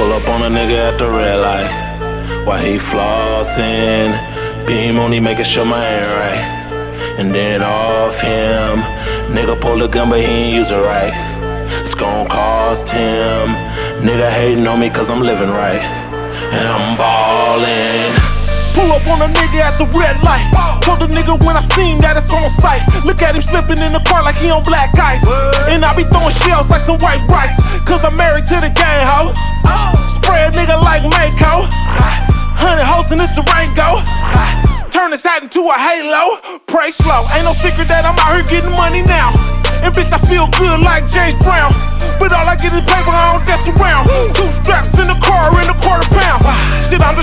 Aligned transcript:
on 0.00 0.42
a 0.42 0.48
nigga 0.48 0.92
at 0.92 0.98
the 0.98 1.08
red 1.08 1.40
light. 1.40 2.46
While 2.46 2.62
he 2.64 2.78
flossing, 2.78 4.10
beam 4.66 4.98
on 4.98 5.12
him, 5.12 5.24
making 5.24 5.44
sure 5.44 5.64
my 5.64 5.84
ain't 5.84 6.06
right. 6.22 6.44
And 7.18 7.34
then 7.34 7.62
off 7.62 8.18
him, 8.18 8.78
nigga 9.34 9.60
pull 9.60 9.78
the 9.78 9.88
gun, 9.88 10.08
but 10.08 10.20
he 10.20 10.24
ain't 10.24 10.56
use 10.56 10.70
it 10.70 10.76
right. 10.76 11.12
It's 11.84 11.94
gon' 11.94 12.28
cost 12.28 12.88
him. 12.88 13.48
Nigga 14.06 14.30
hating 14.30 14.66
on 14.66 14.80
me 14.80 14.88
cause 14.88 15.10
I'm 15.10 15.20
living 15.20 15.50
right. 15.50 15.82
And 16.52 16.66
I'm 16.66 16.96
ballin'. 16.96 18.39
Pull 18.74 18.90
up 18.92 19.02
on 19.10 19.18
a 19.22 19.28
nigga 19.30 19.60
at 19.60 19.76
the 19.78 19.86
red 19.90 20.16
light. 20.22 20.46
Told 20.82 21.00
the 21.00 21.10
nigga 21.10 21.34
when 21.42 21.56
I 21.56 21.62
seen 21.74 21.98
that 22.02 22.16
it's 22.16 22.30
on 22.30 22.50
sight. 22.62 22.82
Look 23.04 23.22
at 23.22 23.34
him 23.34 23.42
slipping 23.42 23.78
in 23.82 23.92
the 23.92 24.02
car 24.06 24.22
like 24.22 24.36
he 24.36 24.50
on 24.50 24.62
black 24.62 24.94
ice. 24.98 25.24
And 25.66 25.82
I 25.84 25.94
be 25.94 26.04
throwing 26.06 26.34
shells 26.34 26.70
like 26.70 26.82
some 26.82 26.98
white 27.02 27.22
rice. 27.26 27.54
Cause 27.82 28.02
I'm 28.04 28.16
married 28.16 28.46
to 28.50 28.56
the 28.62 28.70
gang, 28.70 29.02
ho. 29.06 29.34
Spray 30.06 30.46
a 30.46 30.50
nigga 30.54 30.78
like 30.78 31.02
Mako. 31.02 31.66
Hundred 32.60 32.84
hoes 32.84 33.10
and 33.10 33.24
it's 33.24 33.34
the 33.34 33.44
rain 33.56 33.72
go. 33.72 34.04
Turn 34.90 35.10
this 35.10 35.24
hat 35.24 35.42
into 35.42 35.64
a 35.64 35.76
halo. 35.78 36.60
Pray 36.66 36.90
slow. 36.90 37.24
Ain't 37.32 37.48
no 37.48 37.54
secret 37.54 37.88
that 37.88 38.04
I'm 38.04 38.18
out 38.20 38.36
here 38.36 38.60
getting 38.60 38.74
money 38.76 39.00
now. 39.06 39.32
And 39.80 39.94
bitch, 39.96 40.12
I 40.12 40.20
feel 40.28 40.44
good 40.60 40.84
like 40.84 41.08
James 41.08 41.40
Brown. 41.40 41.72
But 42.20 42.36
all 42.36 42.44
I 42.44 42.52
get 42.60 42.76
is 42.76 42.84
paper, 42.84 43.08
I 43.08 43.32
don't 43.32 43.46
dance 43.48 43.64
around. 43.64 44.12
Two 44.36 44.52
straps 44.52 44.92
in 45.00 45.08
the 45.08 45.16
car 45.24 45.39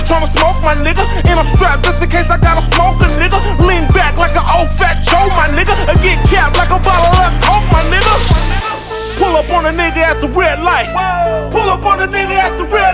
To 0.08 0.16
smoke, 0.24 0.56
my 0.64 0.72
nigga. 0.72 1.04
And 1.28 1.36
I'm 1.36 1.44
strapped 1.44 1.84
just 1.84 2.00
in 2.00 2.08
case 2.08 2.32
I 2.32 2.40
gotta 2.40 2.64
smoke 2.72 2.96
a 3.04 3.08
nigga. 3.20 3.36
Lean 3.60 3.84
back 3.92 4.16
like 4.16 4.32
an 4.32 4.46
old 4.56 4.72
fat 4.80 5.04
Joe, 5.04 5.28
my 5.36 5.52
nigga. 5.52 5.76
And 5.84 6.00
get 6.00 6.16
capped 6.32 6.56
like 6.56 6.72
a 6.72 6.80
bottle 6.80 7.12
of 7.12 7.28
Coke, 7.44 7.68
my 7.68 7.84
nigga. 7.92 8.16
Pull 9.20 9.36
up 9.36 9.52
on 9.52 9.68
a 9.68 9.72
nigga 9.76 10.00
at 10.00 10.22
the 10.24 10.28
red 10.32 10.64
light. 10.64 10.88
Pull 11.52 11.68
up 11.68 11.84
on 11.84 12.00
a 12.00 12.08
nigga 12.08 12.40
at 12.40 12.56
the 12.56 12.64
red 12.64 12.87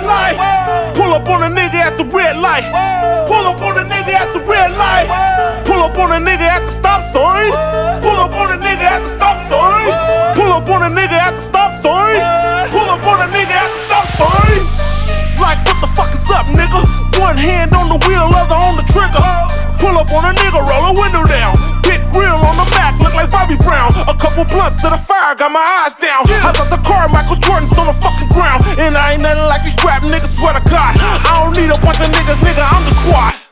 roll 20.64 20.90
a 20.90 20.94
window 20.96 21.24
down. 21.28 21.54
Big 21.84 22.00
grill 22.08 22.40
on 22.40 22.56
the 22.56 22.66
Mac, 22.74 22.96
look 23.00 23.14
like 23.14 23.30
Bobby 23.30 23.56
Brown. 23.56 23.92
A 24.08 24.16
couple 24.16 24.44
blunts 24.48 24.80
to 24.82 24.88
the 24.88 24.98
fire, 24.98 25.36
got 25.36 25.52
my 25.52 25.62
eyes 25.84 25.94
down. 25.94 26.24
I 26.42 26.50
thought 26.52 26.72
the 26.72 26.80
car, 26.82 27.08
Michael 27.12 27.36
Jordan's 27.36 27.72
on 27.76 27.86
the 27.86 27.96
fucking 28.00 28.32
ground. 28.32 28.64
And 28.80 28.96
I 28.96 29.14
ain't 29.14 29.22
nothing 29.22 29.46
like 29.46 29.62
these 29.62 29.76
rap 29.84 30.02
niggas, 30.02 30.34
swear 30.36 30.56
to 30.56 30.64
God. 30.68 30.96
I 30.98 31.44
don't 31.44 31.54
need 31.54 31.70
a 31.70 31.78
bunch 31.78 32.00
of 32.00 32.08
niggas, 32.10 32.40
nigga, 32.40 32.64
I'm 32.64 32.84
the 32.84 32.94
squad. 33.04 33.44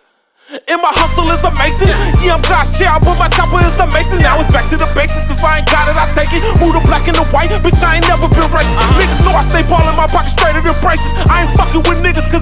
And 0.69 0.85
my 0.85 0.93
hustle 0.93 1.33
is 1.33 1.41
amazing. 1.41 1.89
Yeah, 2.21 2.37
I'm 2.37 2.45
God's 2.45 2.77
child, 2.77 3.09
but 3.09 3.17
my 3.17 3.25
chopper 3.33 3.57
is 3.65 3.73
amazing. 3.81 4.21
Now 4.21 4.37
it's 4.37 4.53
back 4.53 4.69
to 4.69 4.77
the 4.77 4.85
basics. 4.93 5.25
If 5.33 5.41
I 5.41 5.65
ain't 5.65 5.69
got 5.73 5.89
it, 5.89 5.97
I 5.97 6.05
take 6.13 6.29
it. 6.29 6.45
Move 6.61 6.77
the 6.77 6.85
black 6.85 7.09
and 7.09 7.17
the 7.17 7.25
white, 7.33 7.49
bitch. 7.65 7.81
I 7.81 7.97
ain't 7.97 8.05
never 8.05 8.29
been 8.29 8.45
racist. 8.53 8.77
Uh-huh. 8.77 9.01
Niggas 9.01 9.25
know 9.25 9.33
I 9.33 9.49
stay 9.49 9.65
ballin' 9.65 9.97
my 9.97 10.05
pocket 10.13 10.29
straighter 10.29 10.61
than 10.61 10.77
braces. 10.85 11.09
I 11.33 11.49
ain't 11.49 11.57
fucking 11.57 11.89
with 11.89 12.05
niggas 12.05 12.29
cause 12.29 12.42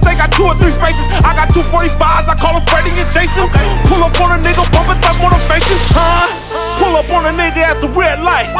or 0.51 0.57
three 0.59 0.75
faces. 0.83 1.07
I 1.23 1.31
got 1.31 1.47
two 1.55 1.63
45s, 1.71 2.27
I 2.27 2.35
call 2.35 2.51
them 2.51 2.65
Freddy 2.67 2.91
and 2.99 3.07
Jason. 3.07 3.47
Pull 3.87 4.03
up 4.03 4.15
on 4.19 4.35
a 4.35 4.39
nigga, 4.43 4.67
bumpin' 4.75 4.99
thug 4.99 5.15
motivation, 5.23 5.79
huh? 5.95 6.27
Pull 6.75 6.95
up 6.99 7.07
on 7.15 7.23
a 7.25 7.33
nigga 7.33 7.63
at 7.63 7.79
the 7.79 7.87
red 7.87 8.19
light. 8.19 8.51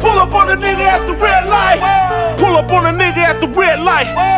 Pull 0.00 0.18
up 0.20 0.34
on 0.36 0.52
a 0.52 0.56
nigga 0.56 0.84
at 0.84 1.02
the 1.08 1.16
red 1.16 1.48
light. 1.48 1.80
Pull 2.36 2.56
up 2.56 2.70
on 2.70 2.84
a 2.84 2.92
nigga 2.92 3.24
at 3.24 3.40
the 3.40 3.48
red 3.48 3.80
light. 3.80 4.29